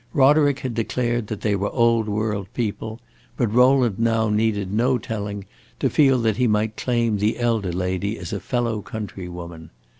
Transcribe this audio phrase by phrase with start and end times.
[0.15, 2.99] Roderick had declared that they were old world people;
[3.37, 5.45] but Rowland now needed no telling
[5.79, 9.69] to feel that he might claim the elder lady as a fellow countrywoman.